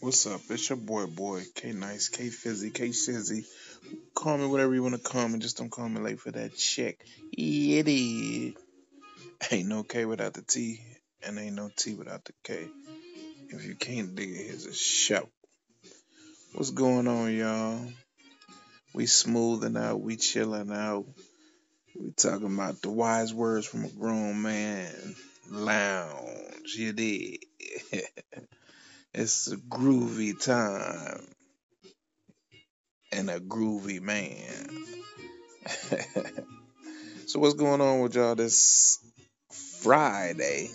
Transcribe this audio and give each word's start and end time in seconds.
What's 0.00 0.28
up? 0.28 0.40
It's 0.50 0.68
your 0.68 0.78
boy, 0.78 1.06
boy, 1.06 1.42
K 1.56 1.72
Nice, 1.72 2.08
K 2.08 2.28
Fizzy, 2.28 2.70
K 2.70 2.90
Shizzy. 2.90 3.44
Call 4.14 4.38
me 4.38 4.46
whatever 4.46 4.72
you 4.72 4.80
want 4.80 4.94
to 4.94 5.00
call 5.00 5.28
me, 5.28 5.40
just 5.40 5.58
don't 5.58 5.70
call 5.70 5.88
me 5.88 6.00
late 6.00 6.20
for 6.20 6.30
that 6.30 6.56
check. 6.56 7.04
Yeah. 7.32 7.82
Ain't 9.50 9.68
no 9.68 9.82
K 9.82 10.04
without 10.04 10.34
the 10.34 10.42
T, 10.42 10.80
and 11.26 11.36
ain't 11.36 11.56
no 11.56 11.68
T 11.74 11.94
without 11.94 12.24
the 12.24 12.32
K. 12.44 12.68
If 13.48 13.64
you 13.64 13.74
can't 13.74 14.14
dig 14.14 14.30
it, 14.30 14.46
here's 14.46 14.66
a 14.66 14.72
shout. 14.72 15.28
What's 16.54 16.70
going 16.70 17.08
on, 17.08 17.34
y'all? 17.34 17.80
We 18.94 19.06
smoothing 19.06 19.76
out, 19.76 20.00
we 20.00 20.14
chilling 20.14 20.70
out. 20.70 21.06
We 21.98 22.12
talking 22.12 22.54
about 22.54 22.82
the 22.82 22.90
wise 22.90 23.34
words 23.34 23.66
from 23.66 23.84
a 23.84 23.88
grown 23.88 24.42
man. 24.42 25.16
Lounge, 25.50 26.76
you. 26.76 27.38
it's 29.14 29.50
a 29.50 29.56
groovy 29.56 30.38
time 30.40 31.26
and 33.12 33.30
a 33.30 33.40
groovy 33.40 34.00
man. 34.00 34.68
so 37.26 37.40
what's 37.40 37.54
going 37.54 37.80
on 37.80 38.00
with 38.00 38.14
y'all 38.14 38.34
this 38.34 38.98
Friday? 39.80 40.68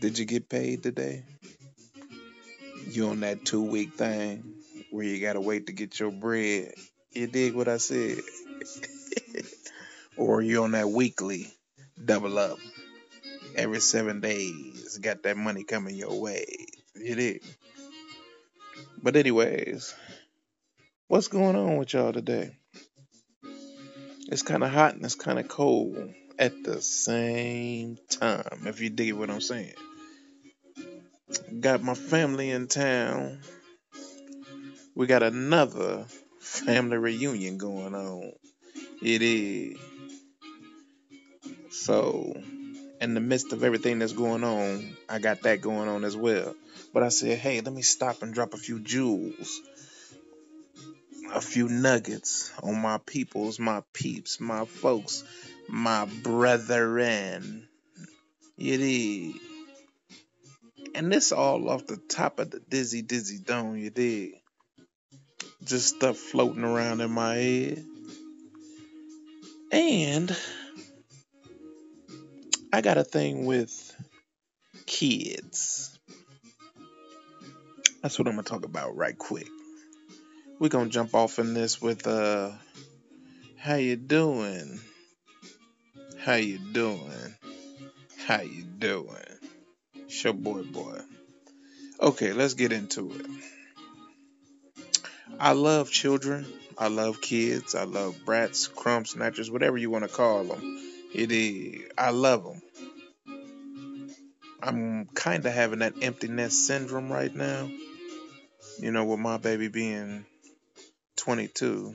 Did 0.00 0.18
you 0.18 0.24
get 0.24 0.48
paid 0.48 0.82
today? 0.82 1.24
You 2.90 3.08
on 3.08 3.20
that 3.20 3.44
two 3.44 3.62
week 3.62 3.94
thing 3.94 4.54
where 4.90 5.04
you 5.04 5.20
gotta 5.20 5.40
wait 5.40 5.66
to 5.66 5.72
get 5.72 5.98
your 5.98 6.10
bread? 6.10 6.72
You 7.12 7.26
dig 7.26 7.54
what 7.54 7.68
I 7.68 7.78
said? 7.78 8.18
or 10.16 10.42
you 10.42 10.62
on 10.62 10.72
that 10.72 10.88
weekly 10.88 11.52
double 12.04 12.38
up 12.38 12.58
every 13.56 13.80
seven 13.80 14.20
days? 14.20 14.98
Got 14.98 15.22
that 15.24 15.36
money 15.36 15.64
coming 15.64 15.94
your 15.94 16.20
way? 16.20 16.46
You 16.94 17.14
did. 17.14 17.42
But 19.02 19.16
anyways, 19.16 19.94
what's 21.08 21.28
going 21.28 21.56
on 21.56 21.76
with 21.76 21.92
y'all 21.92 22.12
today? 22.12 22.56
It's 24.28 24.42
kind 24.42 24.64
of 24.64 24.70
hot 24.70 24.94
and 24.94 25.04
it's 25.04 25.14
kind 25.14 25.38
of 25.38 25.48
cold 25.48 26.14
at 26.38 26.64
the 26.64 26.80
same 26.80 27.98
time. 28.08 28.62
If 28.66 28.80
you 28.80 28.90
dig 28.90 29.12
what 29.12 29.30
I'm 29.30 29.40
saying. 29.40 29.74
Got 31.60 31.82
my 31.82 31.94
family 31.94 32.50
in 32.50 32.68
town. 32.68 33.40
We 34.94 35.06
got 35.06 35.22
another 35.22 36.06
family 36.40 36.96
reunion 36.96 37.58
going 37.58 37.94
on. 37.94 38.32
It 39.02 39.22
is. 39.22 39.78
So, 41.70 42.34
in 43.04 43.14
the 43.14 43.20
midst 43.20 43.52
of 43.52 43.62
everything 43.62 43.98
that's 43.98 44.14
going 44.14 44.42
on, 44.42 44.96
I 45.08 45.18
got 45.18 45.42
that 45.42 45.60
going 45.60 45.88
on 45.88 46.04
as 46.04 46.16
well. 46.16 46.54
But 46.92 47.02
I 47.02 47.10
said, 47.10 47.38
hey, 47.38 47.60
let 47.60 47.72
me 47.72 47.82
stop 47.82 48.22
and 48.22 48.32
drop 48.32 48.54
a 48.54 48.56
few 48.56 48.80
jewels, 48.80 49.60
a 51.32 51.40
few 51.40 51.68
nuggets 51.68 52.50
on 52.62 52.80
my 52.80 52.98
peoples, 52.98 53.58
my 53.58 53.82
peeps, 53.92 54.40
my 54.40 54.64
folks, 54.64 55.22
my 55.68 56.06
brethren. 56.06 57.68
You 58.56 58.78
is. 58.80 59.34
And 60.94 61.12
this 61.12 61.30
all 61.32 61.68
off 61.68 61.86
the 61.86 61.96
top 61.96 62.38
of 62.38 62.50
the 62.50 62.60
dizzy, 62.60 63.02
dizzy 63.02 63.38
dome, 63.38 63.76
you 63.76 63.90
did. 63.90 64.34
Just 65.62 65.96
stuff 65.96 66.16
floating 66.16 66.64
around 66.64 67.00
in 67.00 67.10
my 67.10 67.34
head. 67.34 67.84
And 69.72 70.36
I 72.74 72.80
got 72.80 72.98
a 72.98 73.04
thing 73.04 73.46
with 73.46 73.96
kids. 74.84 75.96
That's 78.02 78.18
what 78.18 78.26
I'm 78.26 78.34
gonna 78.34 78.42
talk 78.42 78.64
about 78.64 78.96
right 78.96 79.16
quick. 79.16 79.46
We're 80.58 80.70
gonna 80.70 80.90
jump 80.90 81.14
off 81.14 81.38
in 81.38 81.54
this 81.54 81.80
with 81.80 82.08
uh 82.08 82.50
how 83.56 83.76
you 83.76 83.94
doing? 83.94 84.80
How 86.18 86.34
you 86.34 86.58
doing? 86.58 87.36
How 88.26 88.40
you 88.40 88.64
doing? 88.64 89.08
Show 90.08 90.32
boy 90.32 90.64
boy. 90.64 90.98
Okay, 92.00 92.32
let's 92.32 92.54
get 92.54 92.72
into 92.72 93.12
it. 93.12 93.26
I 95.38 95.52
love 95.52 95.92
children. 95.92 96.44
I 96.76 96.88
love 96.88 97.20
kids. 97.20 97.76
I 97.76 97.84
love 97.84 98.16
brats, 98.24 98.66
crumb 98.66 99.04
snatchers, 99.04 99.48
whatever 99.48 99.78
you 99.78 99.90
want 99.90 100.02
to 100.02 100.10
call 100.12 100.42
them. 100.42 100.93
It 101.14 101.30
is. 101.30 101.82
I 101.96 102.10
love 102.10 102.44
them. 102.44 102.62
I'm 104.60 105.06
kind 105.14 105.44
of 105.46 105.52
having 105.52 105.78
that 105.80 105.94
emptiness 106.02 106.66
syndrome 106.66 107.12
right 107.12 107.34
now. 107.34 107.68
You 108.78 108.90
know, 108.90 109.04
with 109.04 109.20
my 109.20 109.36
baby 109.36 109.68
being 109.68 110.24
22, 111.16 111.94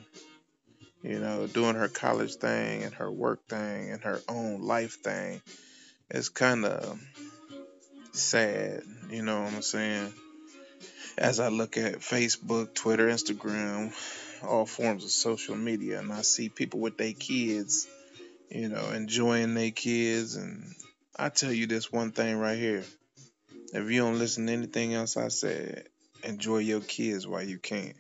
you 1.04 1.20
know, 1.20 1.48
doing 1.48 1.76
her 1.76 1.90
college 1.90 2.36
thing 2.36 2.84
and 2.84 2.94
her 2.94 3.12
work 3.12 3.46
thing 3.48 3.92
and 3.92 4.02
her 4.04 4.22
own 4.30 4.62
life 4.62 5.02
thing. 5.02 5.42
It's 6.10 6.30
kind 6.30 6.66
of 6.66 7.00
sad, 8.14 8.84
you 9.10 9.22
know 9.22 9.42
what 9.42 9.54
I'm 9.54 9.62
saying? 9.62 10.14
As 11.18 11.40
I 11.40 11.50
look 11.50 11.78
at 11.78 12.00
Facebook, 12.00 12.74
Twitter, 12.74 13.08
Instagram, 13.08 13.94
all 14.44 14.66
forms 14.66 15.04
of 15.04 15.12
social 15.12 15.56
media, 15.56 16.00
and 16.00 16.12
I 16.14 16.22
see 16.22 16.50
people 16.50 16.80
with 16.80 16.98
their 16.98 17.14
kids, 17.14 17.88
you 18.50 18.70
know, 18.70 18.90
enjoying 18.92 19.54
their 19.54 19.72
kids. 19.72 20.36
And 20.36 20.74
I 21.16 21.30
tell 21.30 21.52
you 21.52 21.68
this 21.68 21.92
one 21.92 22.12
thing 22.12 22.38
right 22.38 22.58
here 22.58 22.84
if 23.74 23.92
you 23.92 24.02
don't 24.02 24.18
listen 24.18 24.48
to 24.48 24.54
anything 24.54 24.94
else 24.94 25.16
I 25.16 25.28
said, 25.28 25.88
enjoy 26.24 26.60
your 26.60 26.82
kids 26.82 27.28
while 27.28 27.44
you 27.44 27.60
can. 27.60 27.94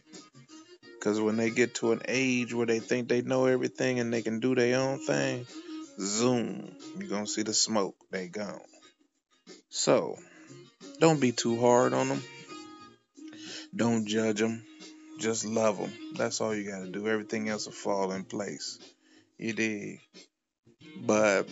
Because 0.81 1.21
when 1.21 1.37
they 1.37 1.49
get 1.51 1.75
to 1.75 1.91
an 1.91 2.01
age 2.07 2.53
where 2.53 2.65
they 2.65 2.79
think 2.79 3.07
they 3.07 3.21
know 3.21 3.45
everything 3.45 3.99
and 3.99 4.11
they 4.11 4.21
can 4.21 4.39
do 4.39 4.55
their 4.55 4.79
own 4.79 4.99
thing, 4.99 5.45
zoom, 5.99 6.75
you're 6.97 7.09
going 7.09 7.25
to 7.25 7.31
see 7.31 7.43
the 7.43 7.53
smoke. 7.53 7.95
They 8.11 8.27
gone. 8.27 8.59
So, 9.69 10.17
don't 10.99 11.21
be 11.21 11.31
too 11.31 11.59
hard 11.59 11.93
on 11.93 12.09
them. 12.09 12.23
Don't 13.75 14.07
judge 14.07 14.39
them. 14.39 14.63
Just 15.19 15.45
love 15.45 15.77
them. 15.77 15.91
That's 16.15 16.41
all 16.41 16.55
you 16.55 16.69
got 16.69 16.79
to 16.79 16.89
do. 16.89 17.07
Everything 17.07 17.47
else 17.49 17.65
will 17.65 17.73
fall 17.73 18.11
in 18.11 18.23
place. 18.23 18.79
You 19.37 19.53
did. 19.53 19.99
But 20.95 21.47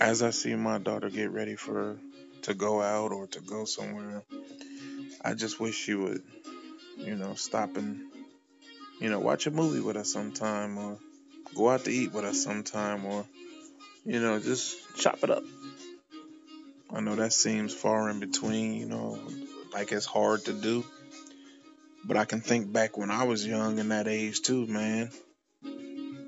as 0.00 0.22
I 0.22 0.30
see 0.30 0.54
my 0.54 0.78
daughter 0.78 1.10
get 1.10 1.30
ready 1.30 1.56
for 1.56 1.96
to 2.42 2.54
go 2.54 2.80
out 2.80 3.12
or 3.12 3.26
to 3.28 3.40
go 3.40 3.64
somewhere, 3.64 4.22
I 5.22 5.34
just 5.34 5.58
wish 5.58 5.74
she 5.74 5.94
would, 5.94 6.22
you 6.98 7.16
know, 7.16 7.34
stop 7.34 7.76
and, 7.76 8.00
you 9.00 9.10
know, 9.10 9.18
watch 9.18 9.46
a 9.46 9.50
movie 9.50 9.80
with 9.80 9.96
us 9.96 10.12
sometime 10.12 10.78
or 10.78 10.98
go 11.54 11.70
out 11.70 11.84
to 11.84 11.90
eat 11.90 12.12
with 12.12 12.24
us 12.24 12.42
sometime 12.42 13.04
or, 13.06 13.26
you 14.04 14.20
know, 14.20 14.38
just 14.38 14.76
chop 14.96 15.24
it 15.24 15.30
up. 15.30 15.42
I 16.92 17.00
know 17.00 17.16
that 17.16 17.32
seems 17.32 17.74
far 17.74 18.08
in 18.10 18.20
between, 18.20 18.74
you 18.74 18.86
know, 18.86 19.18
like 19.72 19.92
it's 19.92 20.06
hard 20.06 20.44
to 20.44 20.52
do. 20.52 20.84
But 22.04 22.16
I 22.16 22.24
can 22.24 22.40
think 22.40 22.72
back 22.72 22.96
when 22.96 23.10
I 23.10 23.24
was 23.24 23.44
young 23.44 23.78
in 23.78 23.88
that 23.88 24.06
age 24.06 24.42
too, 24.42 24.66
man. 24.66 25.10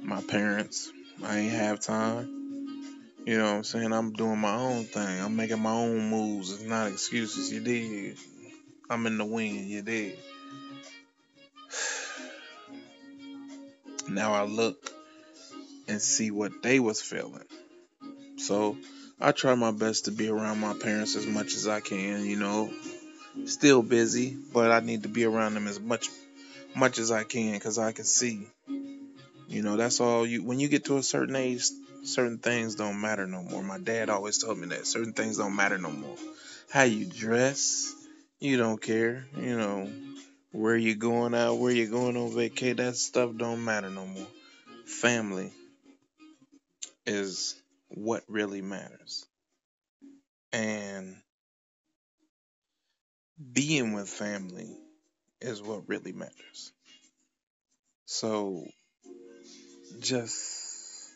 My 0.03 0.21
parents, 0.23 0.91
I 1.25 1.39
ain't 1.39 1.53
have 1.53 1.81
time. 1.81 2.39
You 3.27 3.39
know 3.39 3.45
what 3.45 3.57
I'm 3.57 3.65
saying? 3.65 3.93
I'm 3.93 4.13
doing 4.13 4.39
my 4.39 4.55
own 4.55 4.85
thing. 4.85 5.21
I'm 5.21 5.37
making 5.37 5.61
my 5.61 5.73
own 5.73 6.09
moves. 6.09 6.53
It's 6.53 6.63
not 6.63 6.89
excuses. 6.89 7.53
You 7.53 7.61
did. 7.61 8.17
I'm 8.89 9.07
in 9.07 9.19
the 9.19 9.25
wind. 9.25 9.69
You 9.69 9.83
did. 9.83 10.19
Now 14.09 14.33
I 14.33 14.45
look 14.45 14.91
and 15.87 16.01
see 16.01 16.31
what 16.31 16.63
they 16.63 16.81
was 16.81 17.03
feeling. 17.03 17.45
So 18.39 18.79
I 19.21 19.33
try 19.33 19.55
my 19.55 19.71
best 19.71 20.07
to 20.07 20.13
be 20.13 20.29
around 20.29 20.61
my 20.61 20.73
parents 20.73 21.15
as 21.15 21.27
much 21.27 21.55
as 21.55 21.69
I 21.69 21.81
can, 21.81 22.25
you 22.25 22.37
know. 22.37 22.73
Still 23.45 23.83
busy, 23.83 24.35
but 24.53 24.71
I 24.71 24.81
need 24.81 25.03
to 25.03 25.11
be 25.11 25.25
around 25.25 25.55
them 25.55 25.67
as 25.67 25.79
much 25.79 26.09
much 26.75 26.99
as 26.99 27.11
I 27.11 27.25
can 27.25 27.59
cuz 27.61 27.79
I 27.79 27.93
can 27.93 28.05
see. 28.05 28.47
You 29.49 29.63
know, 29.63 29.79
that's 29.79 30.01
all 30.01 30.27
you 30.27 30.43
when 30.43 30.61
you 30.61 30.69
get 30.69 30.85
to 30.85 30.99
a 30.99 31.03
certain 31.03 31.35
age, 31.35 31.65
certain 32.05 32.39
things 32.39 32.75
don't 32.75 33.01
matter 33.01 33.27
no 33.27 33.43
more. 33.43 33.63
My 33.63 33.79
dad 33.79 34.11
always 34.11 34.37
told 34.37 34.59
me 34.59 34.69
that 34.69 34.87
certain 34.87 35.15
things 35.15 35.39
don't 35.39 35.57
matter 35.57 35.79
no 35.79 35.91
more. 35.91 36.17
How 36.71 36.83
you 36.83 37.07
dress, 37.07 37.95
you 38.41 38.59
don't 38.59 38.81
care. 38.81 39.27
You 39.39 39.57
know, 39.57 39.91
where 40.53 40.77
you 40.77 40.95
going 40.95 41.35
out, 41.35 41.55
where 41.55 41.73
you 41.73 41.87
going 41.87 42.19
on 42.19 42.35
vacation, 42.35 42.77
that 42.77 42.97
stuff 42.97 43.31
don't 43.39 43.65
matter 43.65 43.89
no 43.89 44.05
more. 44.05 44.27
Family 44.85 45.51
is 47.07 47.55
what 47.89 48.23
really 48.29 48.61
matters. 48.61 49.25
And 50.53 51.17
being 53.53 53.95
with 53.95 54.11
family 54.11 54.77
is 55.41 55.63
what 55.63 55.89
really 55.89 56.13
matters. 56.13 56.73
So 58.05 58.67
just 60.01 61.13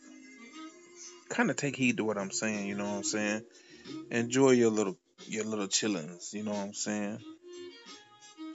kind 1.29 1.51
of 1.51 1.57
take 1.57 1.77
heed 1.77 1.97
to 1.97 2.05
what 2.05 2.19
I'm 2.19 2.31
saying, 2.31 2.67
you 2.67 2.75
know 2.75 2.85
what 2.85 2.97
I'm 2.97 3.05
saying? 3.05 3.43
Enjoy 4.11 4.51
your 4.51 4.71
little 4.71 4.97
your 5.27 5.45
little 5.45 5.69
chillings. 5.69 6.33
You 6.33 6.43
know 6.43 6.53
what 6.53 6.61
I'm 6.61 6.75
saying? 6.75 7.19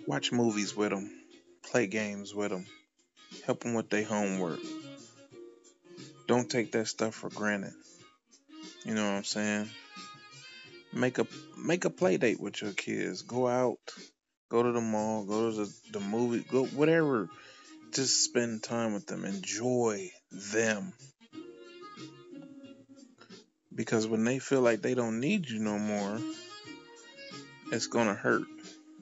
Watch 0.06 0.32
movies 0.32 0.76
with 0.76 0.92
them, 0.92 1.10
play 1.64 1.88
games 1.88 2.34
with 2.34 2.52
them, 2.52 2.66
help 3.46 3.62
them 3.62 3.74
with 3.74 3.90
their 3.90 4.06
homework. 4.06 4.60
Don't 6.28 6.50
take 6.50 6.72
that 6.74 6.88
stuff 6.88 7.16
for 7.16 7.30
granted. 7.30 7.74
You 8.86 8.94
know 8.94 9.04
what 9.04 9.18
I'm 9.18 9.24
saying? 9.24 9.70
Make 10.94 11.20
a 11.20 11.28
make 11.58 11.86
a 11.86 11.90
play 11.90 12.18
date 12.18 12.40
with 12.40 12.62
your 12.62 12.72
kids. 12.72 13.22
Go 13.22 13.48
out, 13.48 13.80
go 14.50 14.64
to 14.64 14.72
the 14.72 14.82
mall, 14.82 15.26
go 15.26 15.52
to 15.52 15.58
the, 15.58 15.74
the 15.94 16.00
movie, 16.00 16.46
go 16.50 16.66
whatever. 16.66 17.30
Just 17.92 18.24
spend 18.24 18.64
time 18.64 18.94
with 18.94 19.08
them. 19.08 19.26
Enjoy 19.26 20.12
them. 20.32 20.94
Because 23.74 24.08
when 24.08 24.24
they 24.24 24.40
feel 24.40 24.62
like 24.62 24.82
they 24.82 24.94
don't 24.94 25.20
need 25.20 25.50
you 25.50 25.60
no 25.60 25.78
more, 25.78 26.20
it's 27.72 27.88
gonna 27.88 28.14
hurt. 28.14 28.44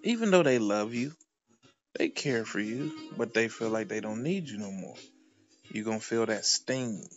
Even 0.03 0.31
though 0.31 0.43
they 0.43 0.59
love 0.59 0.93
you, 0.93 1.13
they 1.97 2.09
care 2.09 2.45
for 2.45 2.59
you, 2.59 2.91
but 3.17 3.33
they 3.33 3.47
feel 3.47 3.69
like 3.69 3.87
they 3.87 4.01
don't 4.01 4.23
need 4.23 4.49
you 4.49 4.57
no 4.57 4.71
more. 4.71 4.95
You're 5.71 5.85
gonna 5.85 5.99
feel 5.99 6.25
that 6.25 6.45
sting, 6.45 7.07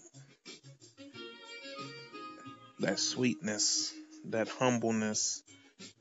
that 2.81 2.99
sweetness, 2.99 3.93
that 4.27 4.49
humbleness, 4.49 5.43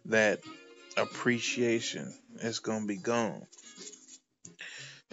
that 0.06 0.42
appreciation. 0.96 2.14
It's 2.40 2.60
gonna 2.60 2.86
be 2.86 2.98
gone. 2.98 3.46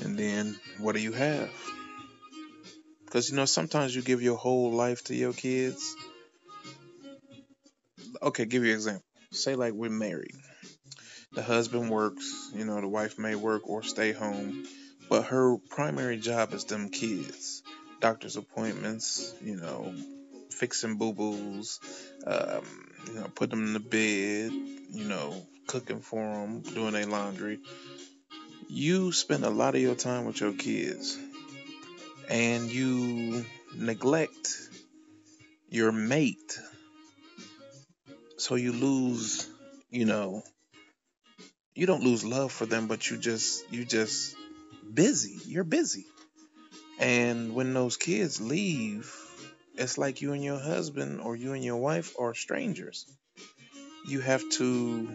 And 0.05 0.19
then 0.19 0.56
what 0.79 0.95
do 0.95 1.01
you 1.01 1.12
have? 1.12 1.51
Because 3.06 3.31
you 3.31 3.37
know, 3.37 3.45
sometimes 3.45 3.95
you 3.95 4.03
give 4.03 4.23
your 4.23 4.37
whole 4.37 4.73
life 4.73 5.05
to 5.05 5.15
your 5.15 5.33
kids. 5.33 5.97
Okay, 8.23 8.45
give 8.45 8.65
you 8.65 8.71
an 8.71 8.77
example. 8.77 9.05
Say 9.33 9.55
like 9.55 9.73
we're 9.73 9.91
married. 9.91 10.35
The 11.33 11.43
husband 11.43 11.91
works, 11.91 12.53
you 12.55 12.65
know, 12.65 12.81
the 12.81 12.89
wife 12.89 13.19
may 13.19 13.35
work 13.35 13.69
or 13.69 13.83
stay 13.83 14.12
home, 14.12 14.65
but 15.09 15.25
her 15.25 15.56
primary 15.69 16.17
job 16.17 16.53
is 16.53 16.65
them 16.65 16.89
kids. 16.89 17.62
Doctor's 18.01 18.37
appointments, 18.37 19.35
you 19.43 19.56
know, 19.56 19.93
fixing 20.51 20.97
boo 20.97 21.12
boos, 21.12 21.81
um, 22.27 22.65
you 23.09 23.15
know, 23.15 23.27
put 23.35 23.51
them 23.51 23.67
in 23.67 23.73
the 23.73 23.81
bed, 23.81 24.53
you 24.91 25.05
know, 25.05 25.47
cooking 25.67 26.01
for 26.01 26.23
them, 26.23 26.61
doing 26.61 26.93
their 26.93 27.06
laundry. 27.06 27.59
You 28.69 29.12
spend 29.12 29.44
a 29.44 29.50
lot 29.50 29.75
of 29.75 29.81
your 29.81 29.94
time 29.94 30.25
with 30.25 30.40
your 30.40 30.52
kids 30.52 31.19
and 32.28 32.70
you 32.70 33.44
neglect 33.76 34.56
your 35.69 35.93
mate. 35.93 36.58
So 38.38 38.55
you 38.55 38.72
lose, 38.72 39.49
you 39.90 40.05
know, 40.05 40.43
you 41.75 41.87
don't 41.87 42.02
lose 42.02 42.25
love 42.25 42.52
for 42.52 42.66
them, 42.66 42.87
but 42.87 43.11
you 43.11 43.16
just, 43.16 43.70
you 43.72 43.84
just 43.84 44.37
busy. 44.93 45.38
You're 45.46 45.64
busy. 45.64 46.06
And 46.99 47.55
when 47.55 47.75
those 47.75 47.96
kids 47.96 48.40
leave, 48.40 49.12
it's 49.76 49.99
like 49.99 50.22
you 50.22 50.32
and 50.32 50.44
your 50.44 50.58
husband 50.58 51.20
or 51.20 51.34
you 51.34 51.52
and 51.52 51.64
your 51.64 51.76
wife 51.76 52.14
are 52.19 52.34
strangers. 52.34 53.06
You 54.06 54.20
have 54.20 54.49
to 54.52 55.08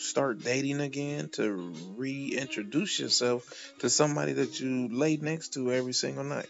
start 0.00 0.42
dating 0.42 0.80
again 0.80 1.28
to 1.30 1.74
reintroduce 1.96 2.98
yourself 2.98 3.72
to 3.80 3.90
somebody 3.90 4.32
that 4.32 4.58
you 4.58 4.88
lay 4.88 5.16
next 5.16 5.54
to 5.54 5.72
every 5.72 5.92
single 5.92 6.24
night. 6.24 6.48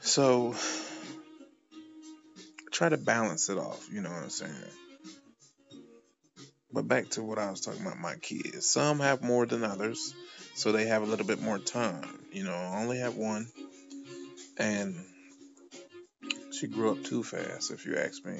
So 0.00 0.54
try 2.72 2.88
to 2.88 2.96
balance 2.96 3.48
it 3.48 3.58
off, 3.58 3.88
you 3.92 4.00
know 4.00 4.10
what 4.10 4.22
I'm 4.24 4.30
saying? 4.30 4.52
But 6.72 6.88
back 6.88 7.10
to 7.10 7.22
what 7.22 7.38
I 7.38 7.50
was 7.50 7.60
talking 7.60 7.82
about 7.82 7.98
my 7.98 8.14
kids. 8.16 8.66
Some 8.66 9.00
have 9.00 9.22
more 9.22 9.46
than 9.46 9.64
others, 9.64 10.14
so 10.54 10.72
they 10.72 10.86
have 10.86 11.02
a 11.02 11.06
little 11.06 11.26
bit 11.26 11.42
more 11.42 11.58
time. 11.58 12.08
You 12.32 12.44
know, 12.44 12.54
I 12.54 12.80
only 12.80 12.98
have 12.98 13.16
one. 13.16 13.48
And 14.56 14.94
she 16.52 16.66
grew 16.66 16.92
up 16.92 17.02
too 17.04 17.22
fast, 17.22 17.70
if 17.70 17.86
you 17.86 17.96
ask 17.96 18.24
me. 18.24 18.38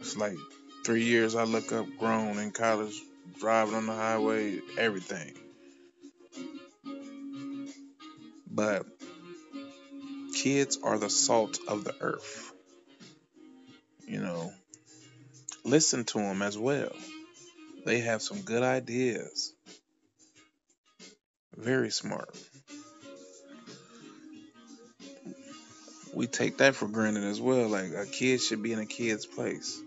It's 0.00 0.16
like 0.16 0.36
three 0.86 1.02
years 1.02 1.34
I 1.34 1.42
look 1.42 1.72
up 1.72 1.84
grown 1.98 2.38
in 2.38 2.52
college, 2.52 2.94
driving 3.40 3.74
on 3.74 3.86
the 3.86 3.92
highway, 3.92 4.60
everything. 4.78 5.32
But 8.48 8.86
kids 10.32 10.78
are 10.84 10.96
the 10.96 11.10
salt 11.10 11.58
of 11.66 11.82
the 11.82 11.92
earth. 12.00 12.52
You 14.06 14.20
know, 14.20 14.52
listen 15.64 16.04
to 16.04 16.18
them 16.18 16.40
as 16.40 16.56
well. 16.56 16.92
They 17.84 17.98
have 18.02 18.22
some 18.22 18.42
good 18.42 18.62
ideas. 18.62 19.52
Very 21.56 21.90
smart. 21.90 22.30
We 26.14 26.28
take 26.28 26.58
that 26.58 26.76
for 26.76 26.86
granted 26.86 27.24
as 27.24 27.40
well. 27.40 27.66
Like 27.66 27.92
a 27.92 28.06
kid 28.06 28.40
should 28.40 28.62
be 28.62 28.72
in 28.72 28.78
a 28.78 28.86
kid's 28.86 29.26
place. 29.26 29.82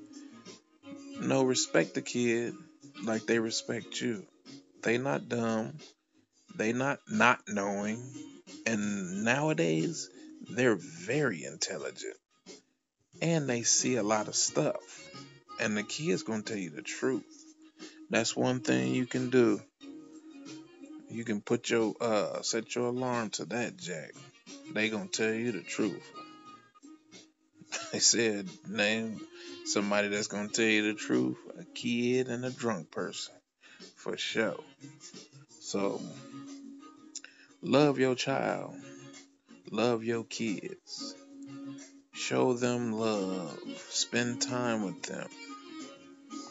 No, 1.21 1.43
respect 1.43 1.95
the 1.95 2.01
kid 2.01 2.53
like 3.03 3.25
they 3.25 3.39
respect 3.39 3.99
you. 3.99 4.25
They 4.83 4.97
not 4.97 5.27
dumb. 5.27 5.77
They 6.55 6.73
not 6.73 6.99
not 7.09 7.41
knowing. 7.47 8.01
And 8.65 9.25
nowadays, 9.25 10.09
they're 10.49 10.77
very 10.77 11.43
intelligent. 11.43 12.15
And 13.21 13.49
they 13.49 13.63
see 13.63 13.97
a 13.97 14.03
lot 14.03 14.27
of 14.29 14.35
stuff. 14.35 14.79
And 15.59 15.75
the 15.75 15.83
kid's 15.83 16.23
gonna 16.23 16.41
tell 16.41 16.57
you 16.57 16.69
the 16.69 16.81
truth. 16.81 17.25
That's 18.09 18.35
one 18.35 18.61
thing 18.61 18.95
you 18.95 19.05
can 19.05 19.29
do. 19.29 19.61
You 21.09 21.25
can 21.25 21.41
put 21.41 21.69
your 21.69 21.95
uh 21.99 22.41
set 22.43 22.75
your 22.75 22.87
alarm 22.87 23.31
to 23.31 23.45
that 23.45 23.77
jack. 23.77 24.11
They 24.73 24.89
gonna 24.89 25.07
tell 25.07 25.33
you 25.33 25.51
the 25.51 25.61
truth. 25.63 26.01
They 27.91 27.99
said 27.99 28.47
name 28.67 29.19
somebody 29.69 30.07
that's 30.07 30.27
gonna 30.27 30.49
tell 30.49 30.65
you 30.65 30.81
the 30.81 30.93
truth, 30.95 31.37
a 31.59 31.63
kid 31.63 32.27
and 32.27 32.43
a 32.43 32.49
drunk 32.49 32.89
person. 32.89 33.35
For 33.95 34.17
sure. 34.17 34.59
So 35.61 36.01
love 37.61 37.99
your 37.99 38.15
child. 38.15 38.75
Love 39.71 40.03
your 40.03 40.23
kids. 40.23 41.15
Show 42.13 42.53
them 42.53 42.93
love. 42.93 43.59
Spend 43.89 44.41
time 44.41 44.83
with 44.83 45.03
them. 45.03 45.27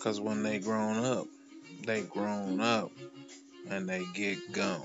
Cause 0.00 0.20
when 0.20 0.44
they 0.44 0.60
grown 0.60 1.05
up, 1.05 1.27
they 1.84 2.03
grown 2.03 2.60
up 2.60 2.93
and 3.69 3.89
they 3.89 4.06
get 4.15 4.53
gone. 4.53 4.81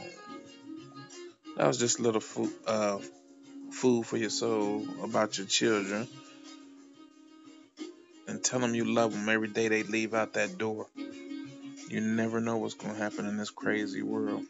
That 1.57 1.67
was 1.67 1.77
just 1.77 1.99
a 1.99 2.01
little 2.01 2.21
food, 2.21 2.51
uh, 2.65 2.97
food 3.69 4.07
for 4.07 4.17
your 4.17 4.31
soul 4.31 4.87
about 5.03 5.37
your 5.37 5.45
children. 5.45 6.07
And 8.33 8.43
tell 8.43 8.59
them 8.59 8.73
you 8.73 8.83
love 8.83 9.13
them 9.13 9.29
every 9.29 9.47
day 9.47 9.67
they 9.67 9.83
leave 9.83 10.15
out 10.15 10.33
that 10.33 10.57
door. 10.57 10.87
You 11.87 12.01
never 12.01 12.41
know 12.41 12.57
what's 12.57 12.73
going 12.73 12.95
to 12.95 12.99
happen 12.99 13.27
in 13.27 13.37
this 13.37 13.51
crazy 13.51 14.01
world. 14.01 14.43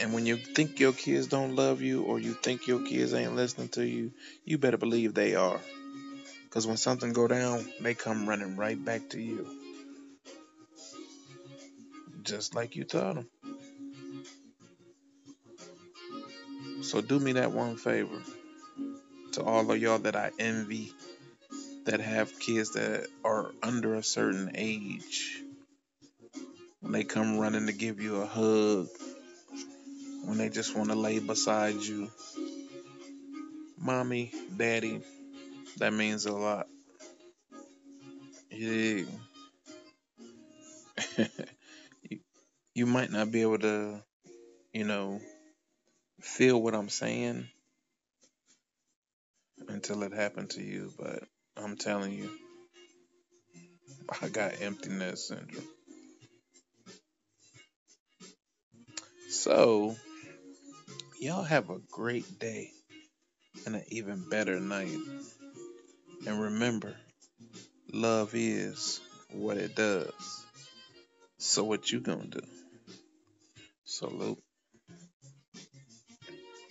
And 0.00 0.14
when 0.14 0.24
you 0.24 0.36
think 0.36 0.80
your 0.80 0.94
kids 0.94 1.26
don't 1.26 1.54
love 1.54 1.82
you 1.82 2.04
or 2.04 2.18
you 2.18 2.32
think 2.32 2.66
your 2.66 2.80
kids 2.80 3.12
ain't 3.12 3.36
listening 3.36 3.68
to 3.70 3.84
you, 3.84 4.10
you 4.46 4.56
better 4.56 4.78
believe 4.78 5.12
they 5.12 5.34
are. 5.34 5.60
Because 6.44 6.66
when 6.66 6.78
something 6.78 7.12
go 7.12 7.28
down, 7.28 7.62
they 7.82 7.92
come 7.92 8.26
running 8.26 8.56
right 8.56 8.82
back 8.82 9.10
to 9.10 9.20
you. 9.20 9.46
Just 12.22 12.54
like 12.54 12.74
you 12.74 12.84
taught 12.84 13.16
them. 13.16 13.26
So 16.80 17.02
do 17.02 17.18
me 17.18 17.32
that 17.32 17.52
one 17.52 17.76
favor. 17.76 18.22
To 19.32 19.42
all 19.42 19.70
of 19.70 19.76
y'all 19.76 19.98
that 19.98 20.16
I 20.16 20.30
envy 20.38 20.94
that 21.88 22.00
have 22.00 22.38
kids 22.38 22.72
that 22.72 23.06
are 23.24 23.50
under 23.62 23.94
a 23.94 24.02
certain 24.02 24.50
age. 24.54 25.42
When 26.80 26.92
they 26.92 27.02
come 27.02 27.38
running 27.38 27.66
to 27.66 27.72
give 27.72 27.98
you 28.02 28.16
a 28.16 28.26
hug. 28.26 28.88
When 30.22 30.36
they 30.36 30.50
just 30.50 30.76
want 30.76 30.90
to 30.90 30.94
lay 30.94 31.18
beside 31.18 31.76
you. 31.76 32.10
Mommy, 33.78 34.32
daddy, 34.54 35.00
that 35.78 35.94
means 35.94 36.26
a 36.26 36.32
lot. 36.32 36.68
Yeah. 38.50 39.04
you, 42.02 42.18
you 42.74 42.84
might 42.84 43.10
not 43.10 43.32
be 43.32 43.40
able 43.40 43.60
to, 43.60 44.02
you 44.74 44.84
know, 44.84 45.22
feel 46.20 46.60
what 46.60 46.74
I'm 46.74 46.90
saying 46.90 47.48
until 49.68 50.02
it 50.02 50.12
happened 50.12 50.50
to 50.50 50.60
you, 50.60 50.92
but 50.98 51.22
I'm 51.62 51.76
telling 51.76 52.12
you, 52.12 52.30
I 54.22 54.28
got 54.28 54.60
emptiness 54.62 55.28
syndrome. 55.28 55.66
So, 59.28 59.96
y'all 61.20 61.42
have 61.42 61.70
a 61.70 61.78
great 61.90 62.38
day 62.38 62.70
and 63.66 63.76
an 63.76 63.84
even 63.88 64.28
better 64.28 64.60
night. 64.60 64.96
And 66.26 66.40
remember, 66.40 66.94
love 67.92 68.30
is 68.34 69.00
what 69.30 69.56
it 69.56 69.74
does. 69.74 70.44
So 71.38 71.64
what 71.64 71.90
you 71.90 72.00
gonna 72.00 72.26
do? 72.26 72.40
Salute. 73.84 74.42